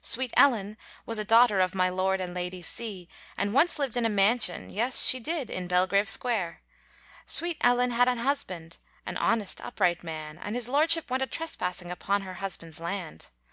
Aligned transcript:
Sweet 0.00 0.32
Ellen 0.36 0.76
was 1.06 1.18
a 1.20 1.24
daughter 1.24 1.60
Of 1.60 1.72
my 1.72 1.88
Lord 1.88 2.20
and 2.20 2.34
Lady 2.34 2.62
C 2.62 3.08
And 3.36 3.54
once 3.54 3.78
lived 3.78 3.96
in 3.96 4.04
a 4.04 4.08
mansion, 4.08 4.70
Yes 4.70 5.04
she 5.04 5.20
did 5.20 5.48
in 5.48 5.68
Belgrave 5.68 6.08
Square, 6.08 6.62
Sweet 7.26 7.58
Ellen 7.60 7.92
had 7.92 8.08
an 8.08 8.18
husbund, 8.18 8.78
An 9.06 9.16
honest 9.16 9.60
upright 9.60 10.02
man, 10.02 10.36
And 10.36 10.56
his 10.56 10.68
lordship 10.68 11.08
went 11.12 11.22
a 11.22 11.28
trespassing 11.28 11.92
Upon 11.92 12.22
her 12.22 12.34
husband's 12.42 12.80
land. 12.80 13.30